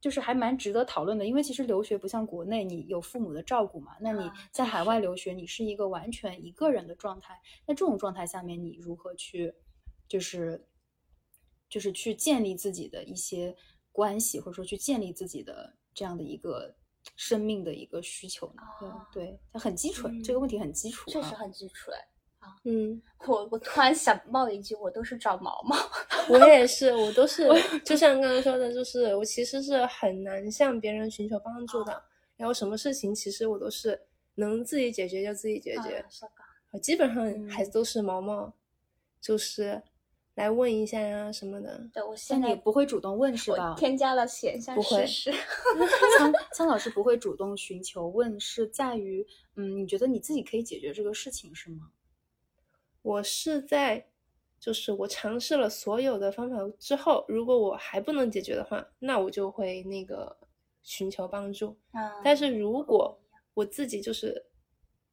[0.00, 1.26] 就是还蛮值得讨论的。
[1.26, 3.96] 因为其实留学不像国内，你有父母的照顾嘛。
[4.00, 7.40] 那你在海外留学，你是一个完全一个人的状态。
[7.66, 9.52] 那这种状态下面，你如何去，
[10.06, 10.68] 就是
[11.68, 13.56] 就是去建立自己的一些
[13.90, 15.77] 关系，或者说去建立自己的。
[15.98, 16.72] 这样的一个
[17.16, 18.62] 生命的一个需求呢？
[19.12, 21.98] 对，它很基础，这个问题很基础，确实很基础哎。
[22.38, 25.76] 啊，嗯，我我突然想冒一句，我都是找毛毛，
[26.28, 27.48] 我也是，我都 是，
[27.84, 32.00] 就像刚刚说的，就是我其实是很难向别人寻求帮助的，
[32.36, 34.00] 然后什么事情其实我都是
[34.36, 36.04] 能自己解决就自己解决，
[36.70, 38.54] 我基本上还都是毛毛，
[39.20, 39.82] 就是。
[40.38, 43.74] 来问一下呀什么的，对我现在也不会主动问是吧？
[43.76, 45.32] 添加了线下试试。
[46.16, 51.90] 苍苍老师不会主动寻求问，是在于，嗯，你觉得你自己可以解决这个事情是吗？
[53.02, 54.06] 我是在，
[54.60, 60.36] 就是我尝试了所有的方法之后，如果我还不能解决的话，那我就会那个
[60.84, 61.76] 寻求帮助。
[61.90, 63.20] 啊，但是如果
[63.54, 64.46] 我自己就是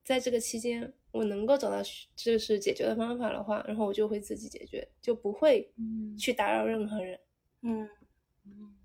[0.03, 0.93] 在这个期间。
[1.15, 1.78] 我能够找到
[2.13, 5.73] 就是解决的方法的话，然后我就会自己解决，就不会
[6.19, 7.17] 去打扰任何人。
[7.62, 7.89] 嗯
[8.43, 8.75] 嗯，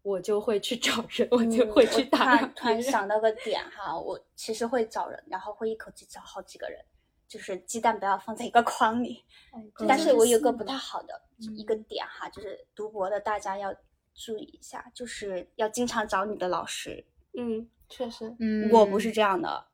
[0.00, 2.48] 我就会去找人，我就会去打扰。
[2.56, 6.82] 突然想到个点哈，我其实会找人，然后会一口气找好几个人，
[7.28, 9.22] 就是鸡蛋不要放在一个筐里。
[9.86, 11.20] 但是我有个不太好的
[11.54, 13.74] 一个点哈，就是读博的大家要
[14.14, 17.04] 注意一下，就是要经常找你的老师。
[17.38, 19.66] 嗯，确实，嗯，我不是这样的。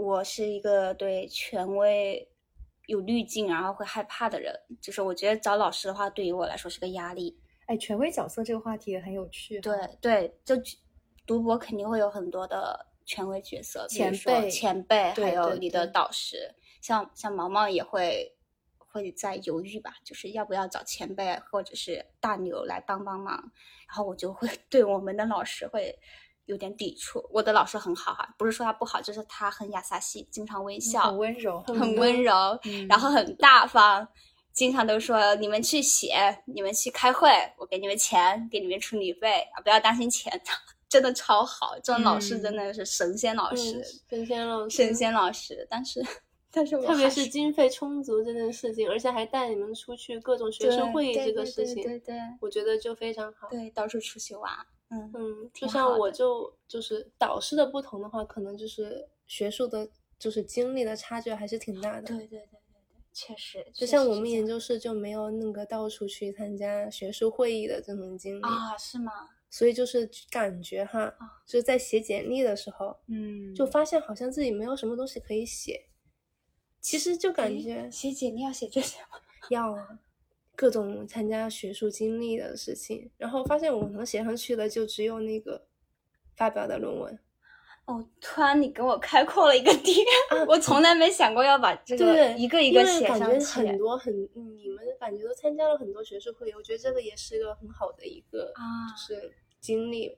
[0.00, 2.26] 我是一个对权威
[2.86, 4.54] 有滤镜，然后会害怕的人。
[4.80, 7.38] 就是我觉得找老师的话，对于我来说是个压力。
[7.66, 9.60] 哎，权威角色这个话题也很有趣。
[9.60, 10.56] 对对，就
[11.26, 18.34] 读博肯定会有很多的权威角色，前辈前辈，还有你的对导师，像像毛毛也会
[18.78, 23.36] 会在犹豫吧，就是要不要找前辈或者是大牛来帮帮忙，
[23.86, 25.96] 然后我就会 对我们的老师会
[26.50, 27.24] 有点抵触。
[27.30, 32.34] 我的老师很好哈，不是说他不好，就是他很雅萨西，经常微笑，很温柔，很温柔，
[32.64, 34.06] 嗯然后很大方，
[34.52, 40.32] 经常都说你们去写，你们去开会，我给你们钱，给你们出旅费啊，不要担心钱，
[40.90, 41.78] 真的超好。
[41.84, 45.64] 这种老师嗯真的是神仙老嗯师，神仙老师，神仙老师。
[45.70, 46.04] 但是，
[46.50, 53.46] 但是我特别是经费充足这件事情，而且还带你们出去各种学生会议这个事情，对对对我觉得就非常好。
[53.48, 54.50] 对，到处出去玩，
[54.90, 62.08] 嗯嗯，就像我就就是导师的不同的话，可能就是学术的，就是经历的差距还是挺大的。
[62.08, 62.60] 对对对对对，
[63.12, 69.12] 确实，就像我们研究室就没有那个到处去参加学术会议的这种经历，啊，是吗？
[69.48, 75.86] 所以就是感觉哈，啊就是在写简历的时候，嗯，就发现好像自己没有什么东西可以写。
[76.80, 79.08] 其实就感觉写简历要写这些吗？
[79.50, 79.98] 要啊，
[80.60, 85.66] 各种参加学术经历的事情，然后发现我能写上去的就只有那个
[86.36, 87.18] 发表的论文。
[87.86, 89.96] 哦，突然你给我开阔了一个点，
[90.28, 93.70] 啊我从来没想过要把这个对，一个一个写上去感觉。
[93.70, 100.14] 很多很，嗯你们感觉都参加了很多学术会议，我觉得这个也是一个很好的一个啊就是经历，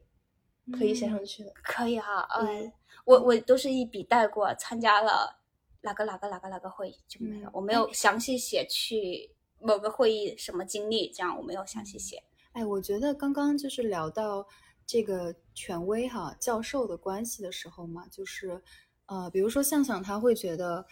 [0.76, 1.52] 可以写嗯上去的。
[1.62, 2.72] 可以哈，嗯嗯，
[3.05, 5.38] 我我都是一笔带过，参加了
[5.83, 9.31] 哪个哪个哪个哪个会议就没有，嗯我没有详细写去
[9.62, 12.22] 某个会议什么经历，这样我没有详细写。
[12.53, 14.46] 哎，我觉得刚刚就是聊到
[14.87, 18.62] 这个权威哈教授的关系的时候嘛，就是
[19.07, 20.87] 呃，比如说向向他会觉得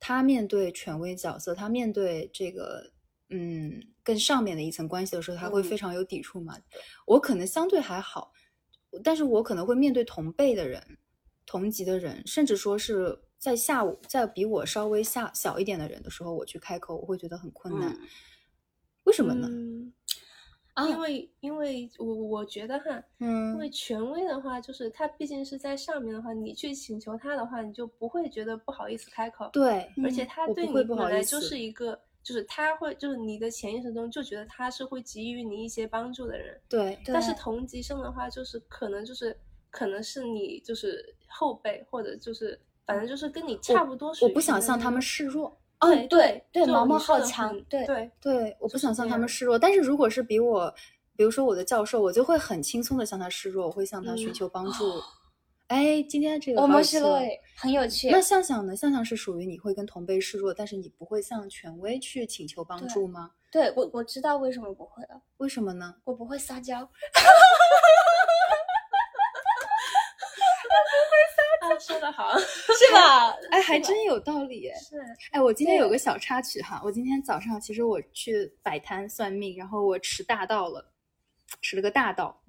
[0.00, 2.90] 他面对权威角色，他面对这个
[3.30, 6.56] 嗯更上面的一层关系的时候，他会嗯非常有抵触嘛。
[7.06, 8.32] 我可能相对还好，
[9.04, 10.98] 但是我可能会面对同辈的人、
[11.46, 17.90] 同级的人，甚至说是在下午在比我稍微下小一点的人的时候，我去开口，我会觉得很困难。
[17.90, 18.08] 嗯
[19.04, 19.48] 为什么呢？
[19.50, 19.90] 嗯，
[20.74, 29.48] 啊因为因为我我觉得哈，嗯因为权威的话，就是他毕竟是在上面的话，你去请求他的话，你就不会觉得不好意思开口。
[29.50, 36.60] 对，而且嗯他对你本来就是一个，就是他会，就是你的潜意识中就觉得他是会给予你一些帮助的人。
[36.68, 39.34] 对，但是同级生的话，就是可能就是
[39.70, 45.56] 可能是你就是后辈，或者就是反正就是跟你差不多水我不想向他们示弱。
[45.80, 49.56] 哦对对对毛毛好强对对对，我不想向他们示弱。
[49.56, 50.74] 但是如果是比我，
[51.14, 54.84] 比如说我的教授，我就会很轻松的向他示弱，我会向他寻嗯求帮助。
[55.68, 56.98] 哎，今天这个我们是
[57.54, 58.08] 很有趣。
[58.10, 58.74] 那向向呢？
[58.74, 63.30] 向向是属于你会跟同辈示弱，但是你不会向权威去请求帮助吗？
[63.52, 65.94] 对我我知道为什么不会了，为什么呢？
[66.04, 66.80] 我不会撒娇。
[71.78, 73.30] 说的好， 是吧？
[73.50, 74.70] 哎，还真有道理。
[74.74, 74.96] 是
[75.32, 80.92] 哎，我今天有个小插曲哈，我今天早上其实我去摆摊算命，然后我迟大到了，
[81.60, 82.42] 迟了个大到，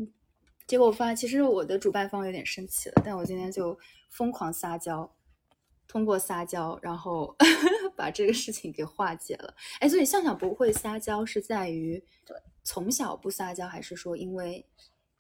[0.68, 3.78] 结果我发现其实我的主办方有点生气了，但我今天就
[4.10, 5.10] 疯狂撒娇，
[5.88, 7.36] 通过撒娇，然后
[7.96, 9.54] 把这个事情给化解了。
[9.80, 14.66] 哎，所以向向不会撒娇是在于对从小不撒娇，还是说因为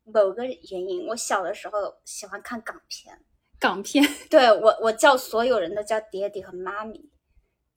[0.05, 3.19] 某个原因，我小的时候喜欢看港片，
[3.59, 4.03] 港片？
[4.29, 7.09] 对我我叫所有人都叫爹地和妈咪，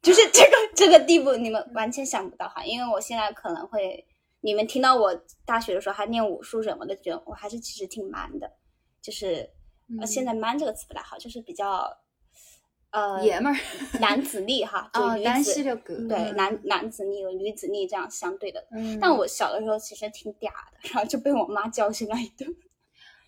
[0.00, 2.64] 就是 这个这个地步，你们完全想不到哈。
[2.64, 4.06] 因为我现在可能会，
[4.40, 5.14] 你们听到我
[5.44, 8.50] 大学的时候还念武术什么的，觉得我还是其实挺 man 的，
[9.00, 9.50] 就是
[10.00, 11.88] 呃现在 man 这个词不太好，就是比较
[12.90, 13.58] 呃 爷们儿
[14.00, 15.64] 男子力哈， 就女子
[16.08, 18.64] 对嗯男男子力和女子力这样相对的。
[18.70, 22.48] 嗯，但我小的时候其实挺嗲的，然后就被我妈教训了一顿。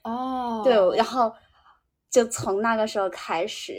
[0.03, 1.33] 哦，对，然后
[2.15, 3.75] 就从那个时候开始，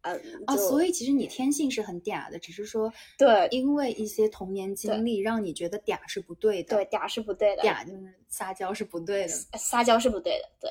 [0.00, 9.28] 嗯，啊，所以其实你天性是很嗲的，只是说对因为一些童年经历让你觉得嗲是不对的，对，嗲是不对的，嗲就是撒娇是不对的。
[9.28, 10.70] 撒娇是不对的，对。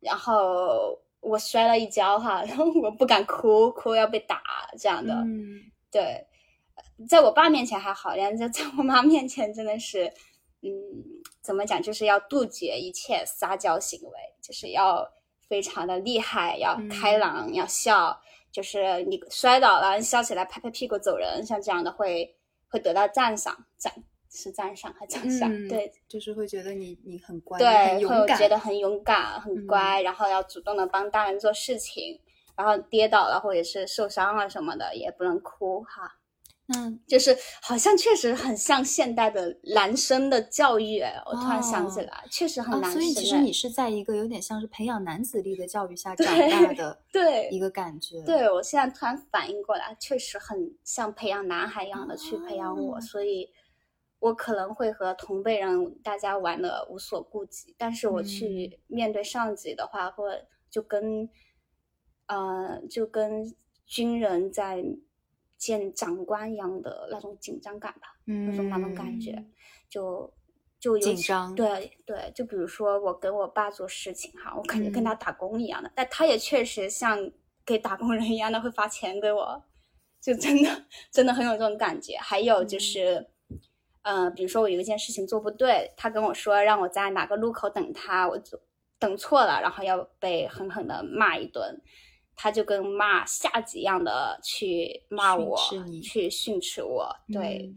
[0.00, 4.40] 然后我摔了一跤哈，然后我不敢哭，哭要被打
[4.78, 6.26] 这样的，嗯，对。
[7.06, 10.10] 在我爸面前还好，然后在在我妈面前真的是，
[10.62, 10.70] 嗯，
[11.42, 15.06] 怎么讲，就是要杜绝一切撒娇行为，就是要
[15.48, 18.20] 非常的厉害，要开嗯朗，要笑，
[18.52, 22.36] 就是你摔倒了，笑起来拍拍屁股走人，像这样的会
[22.68, 23.92] 会得到赞赏，赞
[24.30, 25.90] 是赞赏和奖赏，嗯对。
[26.06, 29.66] 就是会觉得你你很乖，对，会觉得很勇敢、很嗯。
[29.66, 32.20] 乖，然后要主动的帮大人做事情，
[32.56, 36.17] 然后跌倒了或者是受伤了什么的也不能哭哈。
[36.70, 41.00] 那就是好像确实很像现代的男生的教育。
[41.00, 48.22] 哎我突然想起哦来，确实很啊，男生、所以其实哎你是在一个有点像是培养男子力的教育下 长大的对一个感觉。
[48.24, 53.48] 对我现在突然反应过来，确实很像培养男孩一样的去培养我，哦所以
[54.18, 60.28] 我可能会和同辈人大家玩的无所顾忌，但是我嗯去面对上级的话，或
[60.70, 61.28] 就跟
[62.26, 63.54] 呃就跟
[63.86, 64.84] 军人在
[65.58, 69.44] 见长官一样的那种紧张感吧，嗯，那种那种感觉，
[69.90, 70.32] 就
[70.80, 77.30] 就有紧张对对，就比如说我跟我爸做事情哈，我感觉跟嗯他打工一样的，但他也确实像
[77.66, 79.62] 给打工人一样的会发钱给我，
[80.22, 82.16] 就真的真的很有这种感觉。
[82.18, 83.26] 还有嗯就是，
[84.02, 88.60] 呃，比如说我有一件事情做不对，他跟我说让我在哪个路口等他，我就
[89.00, 91.80] 等错了，然后要被狠狠的骂一顿。
[92.40, 95.58] 他就跟骂下级一样的去骂我
[96.00, 97.68] 去训斥我，对，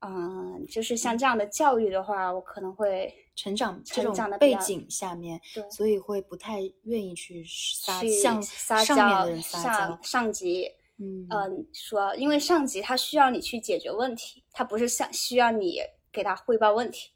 [0.00, 10.02] 嗯嗯，就是像这样的教育的话，我可能会成长这成种背景下面，对所以会不太愿意去撒去向撒上面娇的人撒上娇。
[10.02, 15.78] 上级，嗯嗯、说，因为上级他需要你去解决问题，他不是想需要你
[16.12, 17.12] 给他汇报问题。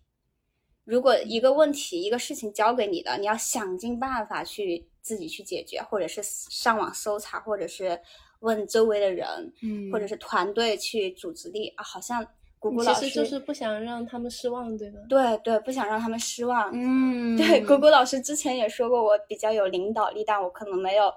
[0.85, 7.99] 如果一个问题一个事情交给你的，你要想尽办法去自己去解决，或者是上网搜查，或者是
[8.41, 9.27] 问周围的人，
[9.63, 12.23] 嗯，或者是团队去组织力啊，好像
[12.59, 15.01] 谷谷老师其实就是不想让他们失望，对吗？
[15.09, 16.71] 对对，不想让他们失望。
[16.75, 21.11] 嗯，对，谷谷老师之前也说过，我比较有领导力，但我可能没有，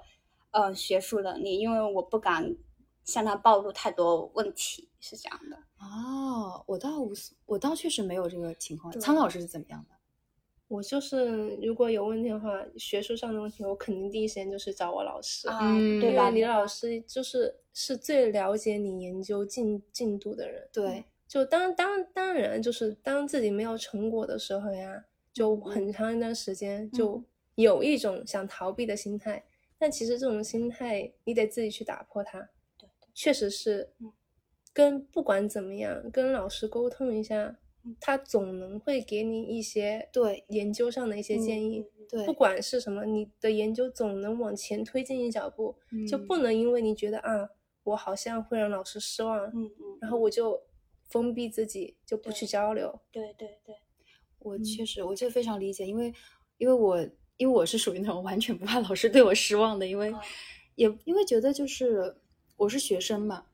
[0.51, 2.55] 呃，学术能力，因为我不敢
[3.03, 5.57] 向他暴露太多问题，是这样的。
[5.79, 8.91] 哦，我倒无所，我倒确实没有这个情况。
[8.99, 9.95] 苍老师是怎么样的？
[10.71, 16.29] 我就是如果有问题的话，学术上的问题，我肯定第一时间就是找我老师，啊，嗯对吧？
[16.29, 20.65] 因为李老师就是是最了解你研究进进度的人。
[20.71, 25.03] 对，就当当当然，就是当自己没有成果的时候呀，
[25.33, 27.21] 就很长一段时间就
[27.55, 29.43] 有一种想逃避的心态，
[29.77, 32.39] 但其实这种心态你得自己去打破它。
[32.77, 34.09] 对，确实是嗯，
[34.71, 37.57] 跟不管怎么样，跟老师沟通一下，
[37.99, 41.85] 他总能会给你一些对研究上的一些建议。
[42.09, 45.73] 对不管是什么，你的研究总能往前推进一小步，
[46.09, 47.49] 就不能因为你觉得啊，
[47.83, 50.61] 我好像会让老师失望，嗯嗯，然后我就
[51.09, 52.99] 封闭自己，就不去交流。
[53.13, 53.75] 对对对，
[54.39, 56.13] 我嗯确实，我就非常理解，因为
[56.57, 56.99] 因为我
[57.37, 60.19] 因为我是属于那种完全不怕老师对我失望的，因为哦
[60.75, 62.13] 也因为觉得就是
[62.57, 63.50] 我是学生嘛，嗯，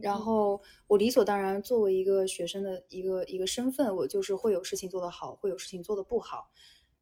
[0.00, 6.50] 然嗯后我理所当然作为一个学生的一个一个身份，我就是会有事情做得好，会有事情做得不好。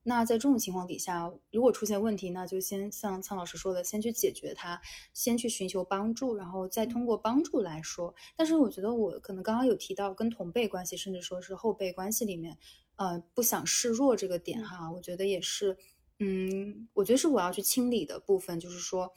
[0.03, 4.81] 那在这种情况底下，如果出现问题，那就先像苍老师说的，先去解决它，
[5.13, 8.15] 先去寻求帮助，然后再通过帮助来说。
[8.35, 12.57] 但是我觉得我可能刚刚有提到跟同辈关系，甚至说是后辈关系里面，
[12.97, 15.77] 呃，不想示弱这个点嗯哈，我觉得也是，
[16.19, 19.13] 嗯，我觉得是我要去清理的部分，就是说。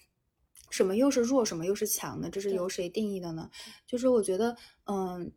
[0.74, 2.32] 什么又是弱，什么又是强呢？
[2.32, 3.48] 这是由谁定义的呢？
[3.86, 5.32] 就是我觉得，嗯，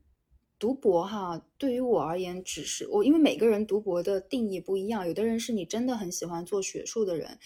[0.58, 7.38] 读博哈，对于我而言，只是我因为每个人读博的定义不一样，有的人是你真的很喜欢做学术的人，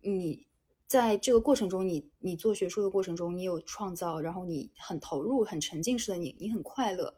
[0.00, 0.44] 你
[0.88, 7.14] 在这个过程中，你你做学术的过程中，你有创造，然后你很投入、很沉浸式的你，你很快乐，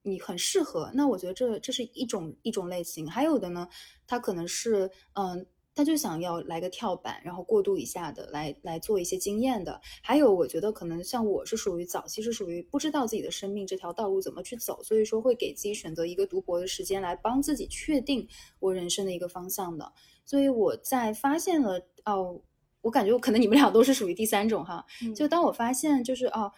[0.00, 0.90] 你很适合。
[0.94, 3.68] 那我觉得这这是一种一种类型，还有的呢，
[4.06, 5.46] 他可能是嗯。
[5.74, 9.80] 他就想要来个跳板，然后过渡一下的，来来做一些经验的。
[10.02, 18.26] 还有，我觉得可能像我是属于早期是属于不知道自己的生命这条道路怎么去走，所以说会给自己选择一个读博的时间来帮自己确定
[18.58, 19.92] 我人生的一个方向的。
[20.24, 22.40] 所以我在发现了哦，
[22.82, 24.84] 我感觉可能你们俩都是属于第三种哈。
[25.02, 26.52] 嗯就当我发现就是哦，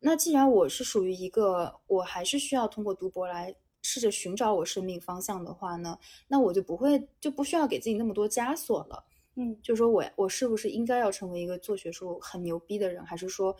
[0.00, 3.54] 那既然我是属于一个我还是需要通过读博来。
[3.88, 5.96] 试着寻找我生命方向的话呢，
[6.26, 9.04] 那我就不会就不需要给自己那么多枷锁了。
[9.36, 13.54] 嗯就是说我我是不是应该要成为一个做学术很牛逼的人，还是说，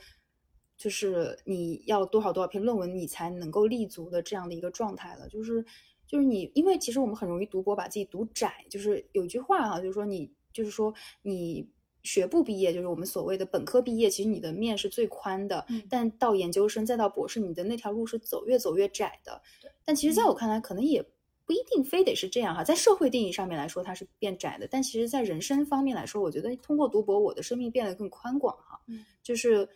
[0.77, 5.29] 就是你要多少多少篇论文你才能够立足的这样的一个状态了？
[5.29, 5.65] 就是
[6.09, 11.71] 就是你，因为其实我们很容易读博把自己读窄，就是有句话哈、就是说你就是说你。
[12.07, 19.43] 学部毕业就是我们所谓的本科毕业，其实你的面是最宽的，嗯但到研究生再到博士，你的那条路是走越走越窄的。
[19.85, 21.03] 但其实在我看来，可能也
[21.45, 22.65] 不一定非得是这样哈。
[22.65, 28.81] 在社会定义上面来说，它是变窄的，但其实在人生方面来说，我觉得通过读博，我的生命变得更宽广哈。
[28.87, 29.69] 嗯，就是，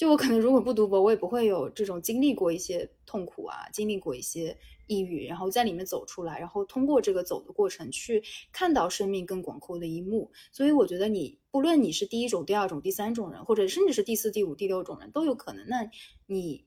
[0.00, 4.56] 就我可能如果不读博，我也不会有这种经历过一些痛苦啊，经历过一些
[4.86, 10.32] 抑郁，然后在里面走出来，然后通过这个走的过程去看到生命更广阔的一幕。
[10.52, 15.68] 所以我觉得你不论你是第一种、第二种、第三种人，或者甚至是第四、第五、第六种人都有可能。
[15.68, 15.90] 那
[16.24, 16.64] 你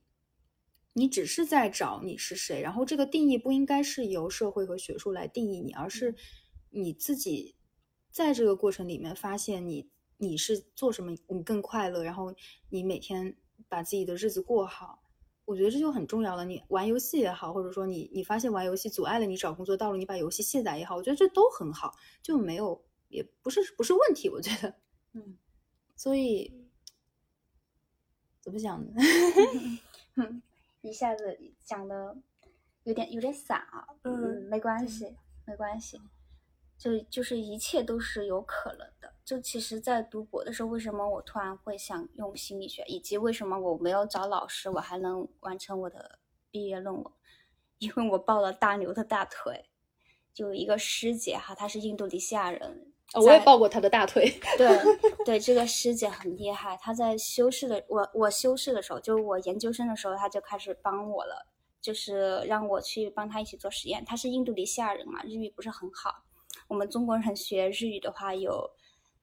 [0.92, 6.14] 你只是在找你是谁，然后这个定义不应该是由社会和学术来定义你，而是
[6.70, 7.56] 你自己
[8.12, 9.88] 在这个过程里面发现你
[10.18, 12.34] 你是做什么，你更快乐，然后
[12.68, 13.36] 你每天
[13.68, 15.00] 把自己的日子过好。
[15.46, 16.44] 我觉得这就很重要了。
[16.44, 24.30] 你玩游戏也好，或者说你你发现玩游戏阻碍了你找工作道路，你把游戏卸载也好，我觉得这都很好，就没有也不是不是问题。
[24.30, 24.74] 我觉得，
[25.12, 25.36] 嗯，
[25.96, 26.50] 所以
[28.40, 28.92] 怎么讲呢？
[30.16, 30.42] 嗯，
[30.80, 32.16] 一下子讲的
[32.84, 35.14] 有点有点散啊，嗯没关系，
[35.46, 36.00] 没关系，
[36.78, 39.13] 就就是一切都是有可能的。
[39.24, 46.18] 就其实，在读博的时候，为什么我突然会想用心理学，以及为什么我没有找老师，我还能完成我的
[46.50, 47.04] 毕业论文？
[47.78, 49.70] 因为我抱了大牛的大腿，
[50.32, 54.30] 就一个师姐哈，她是印度尼西亚人，哦我也抱过她的大腿。
[54.58, 54.68] 对
[55.24, 61.46] 对，这个师姐很厉害，她在修饰的我我修饰的时候，就我研究生的时候，她就开始帮我了，
[61.80, 64.04] 就是让我去帮她一起做实验。
[64.04, 66.24] 她是印度尼西亚人嘛，日语不是很好。
[66.68, 68.70] 我们中国人学日语的话有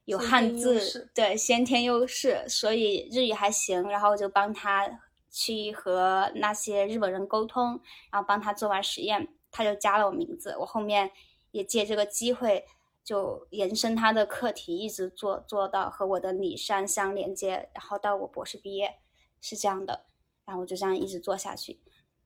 [0.05, 3.83] 有汉字对先天优势，所以日语还行。
[3.89, 4.99] 然后我就帮他
[5.29, 7.79] 去和那些日本人沟通，
[8.11, 10.55] 然后帮他做完实验，他就加了我名字。
[10.59, 11.11] 我后面
[11.51, 12.65] 也借这个机会。
[13.03, 18.99] 就延伸他的课题，一直做做到和我的李山相连接，然后到我博士毕业
[19.41, 20.05] 是这样的，
[20.45, 21.81] 然后我就这样一直做下去。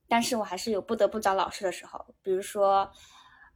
[0.09, 2.91] 但是我还是有不得不找老师的时候，比如说，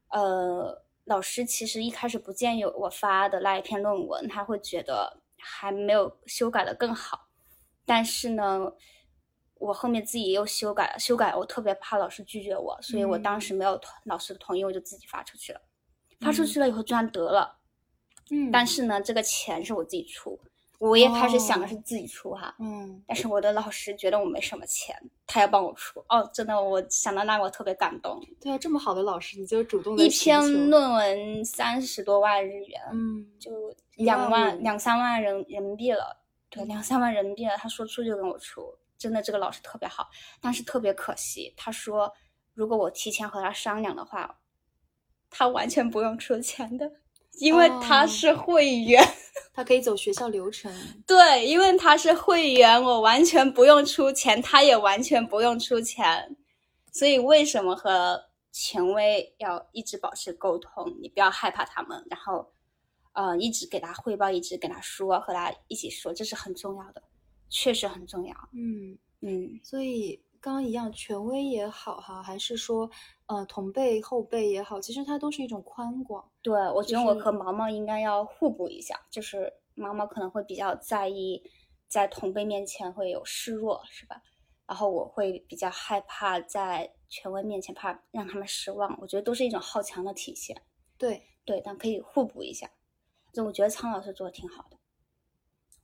[0.08, 7.28] 呃，老师其实一开始不建议我发的那一篇论文，他会觉得还没有修改的更好。
[7.84, 8.72] 但是呢，
[9.56, 15.60] 我后面自己又修改了，修改我特别怕老师拒绝我，所以我当时没有同老师的同意，我就自己发出去了。
[16.20, 17.58] 发出去了以后居然得了，
[18.30, 20.40] 嗯但是呢，这个钱是我自己出，
[20.80, 22.56] 我也开始想的是自己出哈。
[22.58, 24.96] 嗯，但是我的老师觉得我没什么钱，
[25.28, 26.04] 他要帮我出。
[26.10, 28.20] 哦，真的，我想到那我特别感动。
[28.42, 33.52] 对啊，这么好的老师，你就主动的一篇，论文三十多万日元，嗯，就
[33.98, 36.18] 两万五两三万人人民币了。
[36.50, 40.08] 对，两三万人民币了，他说出就跟我出，真的这个老师特别好，
[40.42, 42.12] 但是特别可惜，他说
[42.54, 44.40] 如果我提前和他商量的话，
[45.30, 46.92] 他完全不用出钱的，
[47.40, 49.04] 因为他哦是会员。
[49.54, 50.72] 他可以走学校流程，
[51.06, 56.38] 对，因为他是会员，我完全不用出钱，他也完全不用出钱。
[56.94, 58.22] 所以为什么和
[58.52, 60.96] 权威要一直保持沟通？
[61.02, 62.50] 你不要害怕他们，然后
[63.14, 67.04] 呃一直给他汇报，一直跟他说，和他一起说，这是很重要的，
[67.50, 68.34] 确实很重要。
[68.54, 68.98] 嗯。
[69.22, 72.90] 嗯，所以刚刚一样，权威也好哈，还是说
[73.26, 76.24] 呃同辈后辈也好，其实它都是一种宽广。
[76.42, 81.44] 对，我觉得我和毛毛应该要互补一下，就是毛毛可能会比较在意
[81.88, 84.22] 在同辈面前会有示弱，是吧？
[84.66, 90.62] 然后我会比较害怕在权威面前怕让他们失望，我觉得都是一种好强的体现。
[90.98, 92.70] 对，对，但可以互补一下。
[93.34, 94.78] 就我觉得苍老师做的挺好的，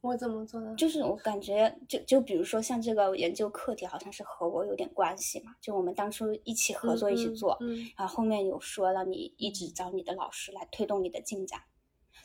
[0.06, 0.76] 我怎么做的？
[0.76, 11.60] 就是我感觉就就比如说像这个研究课题，好像是和我有点关系嘛，就我们当初一起合作一起做，嗯，嗯然后后面有说让你一直找你的老师来推动你的进展，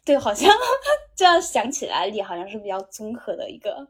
[0.04, 0.50] 对，好像
[1.16, 3.88] 这样想起来，你好像是比较综合的一个，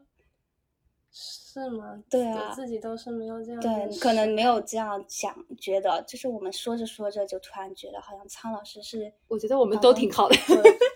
[1.11, 2.01] 是吗？
[2.09, 3.59] 对啊我自己都是没有这样。
[3.61, 10.35] 对，你可能没有这样想，觉得就是我们说着说着就突然觉得好像苍老师是我觉得我们都挺好的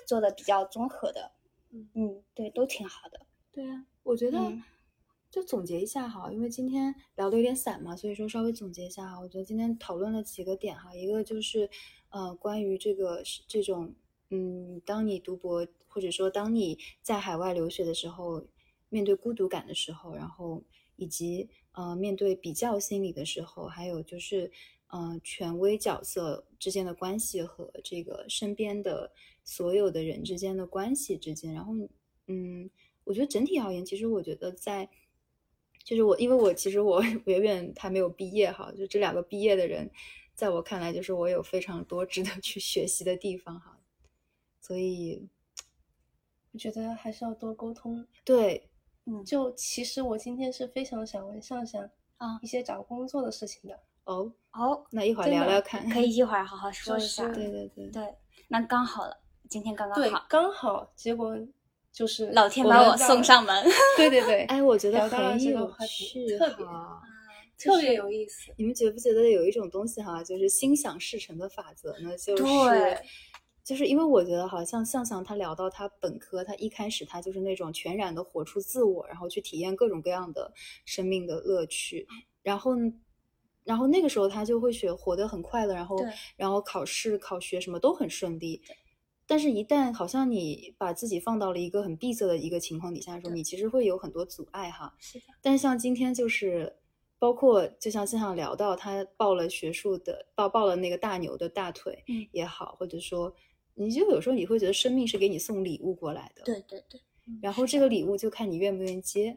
[0.07, 1.29] 做 的比较综合的，
[1.75, 3.19] 嗯嗯，对，都挺好的，
[3.51, 4.63] 对啊，我觉得嗯
[5.29, 9.19] 就总结一下哈，因为今天聊的有点散嘛，所以说稍微总结一下哈。
[9.19, 11.69] 我觉得今天讨论了几个点哈，一个就是
[12.09, 13.93] 呃关于这个这种
[14.29, 18.47] 嗯，当你读博或者说当你在海外留学的时候，
[18.87, 20.63] 面对孤独感的时候，然后
[20.95, 24.49] 以及呃面对比较心理的时候，还有就是
[24.87, 29.11] 呃权威角色之间的关系和这个身边的
[29.43, 31.73] 所有的人之间的关系之间，然后
[32.27, 32.69] 嗯，
[33.03, 34.89] 我觉得整体而言，其实我觉得在，
[35.83, 39.89] 就是我，因为我其实我 远远还没有毕业哈，就这两个毕业的人，
[40.33, 43.79] 在我看来，就是我有非常多值得 去学习的地方哈，
[44.59, 45.27] 所以
[46.51, 48.07] 我觉得还是要多沟通。
[48.23, 48.69] 对，
[49.05, 53.79] 嗯，就其实我今天是非常想问向向啊一些找工作的事情的。
[54.05, 58.15] 哦，哦，那一会儿聊聊看，可以一会儿好好 说一下，对对对，对，
[58.47, 59.17] 那刚好了，
[59.49, 61.37] 今天刚刚对好，，刚好结果
[61.91, 63.65] 就是老天把我送上门，
[63.97, 67.01] 对对对，哎，我觉得很有这个话题趣特别哈。
[67.57, 68.51] 特别有意思。
[68.57, 72.15] 你们觉不觉得有一种东西哈，就是心想事成的法则呢？
[72.17, 72.97] 就是
[73.63, 80.51] 就是因为我觉得好像向向他聊到他本科，他一开始他就是那种全然的活出自我，然后去体验各种各样的
[80.83, 82.05] 生命的乐趣。
[82.43, 82.73] 然后
[83.65, 85.97] 然后那个时候他就会学活得很快乐，然后
[86.37, 88.61] 然后考试考学什么都很顺利。
[89.27, 94.93] 但是，一旦好像你把自己放到了一个很闭塞的一个情况底下的时候，你其实会有很多阻碍哈。
[94.99, 96.75] 是的，但是像今天就是，
[97.17, 102.27] 包括就像现场聊到，他抱了学术的抱抱了那个大牛的大腿嗯。
[102.31, 103.33] 也好，或者说，
[103.73, 107.01] 你就有时候你会觉得生命是给你送礼物过来的，对对对，
[107.41, 109.35] 然后这个礼物就看你愿不愿意接，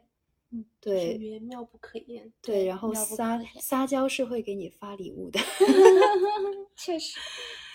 [0.51, 2.33] 嗯，对妙不可言。
[2.41, 5.39] 对，然后撒撒娇是会给你发礼物的。
[6.77, 7.19] 确实，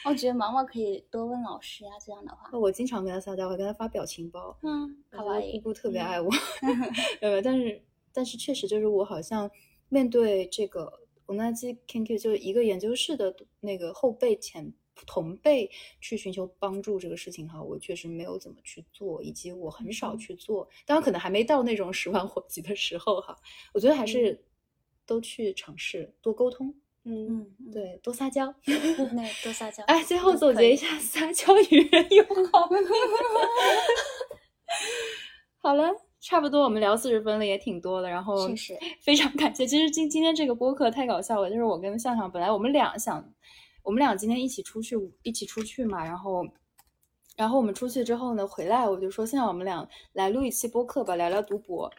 [0.05, 6.29] 我觉得毛毛可以多问老师呀，这样的话，我经常跟他撒娇，我跟他发表情包，嗯，好吧，姑姑特别嗯爱我，
[7.21, 9.49] 呃，但是但是确实就是我好像
[9.89, 10.91] 面对这个
[11.25, 14.73] 我那期 KQ 就是一个研究室的那个后辈前
[15.05, 15.69] 同辈
[15.99, 23.35] 去寻求帮助这个事情哈，我确实没有怎么去做，以及我很少嗯去做，当然可能还没到那种十万火急的时候哈，
[23.73, 24.43] 我觉得还是
[25.05, 26.73] 都去尝试多沟通，
[27.03, 28.53] 嗯，嗯，嗯，对，多撒娇。
[28.65, 29.83] 那多撒娇。
[29.91, 32.69] 哎，最后总结一下，撒娇与人友 好。
[35.57, 35.89] 好了，
[36.19, 38.09] 差不多，我们聊四十分了，也挺多了。
[38.09, 39.65] 然后确实非常感谢。
[39.65, 43.33] 其实今今天这个播客太搞笑了，就是我跟向向本来我们俩想，
[43.83, 46.45] 我们俩今天一起出去一起出去嘛，然后。
[47.35, 51.91] 然后我们出去之后呢，回来我就说，现在我们俩来录一期播客吧，聊聊读博。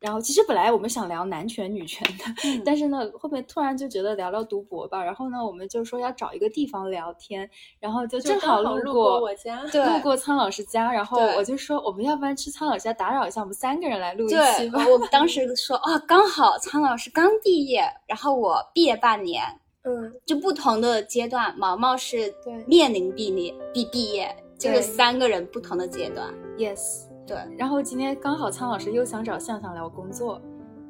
[0.00, 7.48] 然后其实本来我们想聊男权女权的，嗯但是呢，后面突然就觉得聊聊读博吧，然后呢，我们就说要找一个地方聊天，
[7.80, 14.82] 然后就就正好路过我家，对路过苍老师家，然后我就说我们要不然去苍老师家打扰一下，我们三个人来录一期，吧。
[14.88, 19.42] 我当时说啊，刚好苍老师刚毕业，然后我毕业半年，
[19.86, 26.34] 嗯，就不同的阶段，毛毛是对面临毕业毕毕业，就是三个人不同的阶段。
[26.58, 30.42] Yes，对，然后今天刚好苍老师又想找向向聊工作，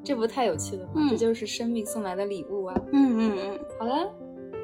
[0.03, 0.92] 这不太有趣了吗？
[0.97, 2.74] 嗯这就是生命送来的礼物啊！
[2.92, 4.11] 嗯嗯嗯好了，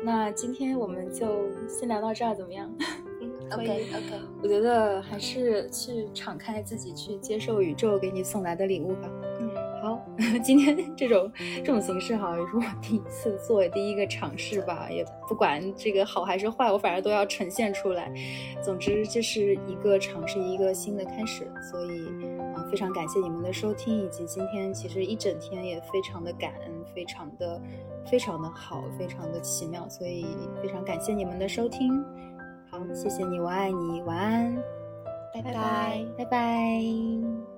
[0.03, 1.27] 那今天我们就
[1.69, 2.73] 先聊到这儿，怎么样？
[3.53, 9.11] OK OK，我觉得还是去敞开自己，去接受宇宙给你送来的礼物吧。
[10.43, 18.13] 今天这种这种形式哈，也是我第一次做，第一个尝试吧，也不管这个好还是坏，我反正都要呈现出来。
[18.63, 22.07] 总之，这是一个尝试，一个新的开始，所以
[22.55, 27.61] 啊、呃非常感谢你们的收听，以及今天其实一整天也非常的感恩，非常的
[28.11, 30.25] 非常的好，非常的奇妙，所以
[30.63, 32.03] 非常感谢你们的收听。
[32.71, 34.57] 好，谢谢你，我爱你，晚安，
[35.35, 36.07] 拜拜拜。
[36.17, 37.52] 拜拜。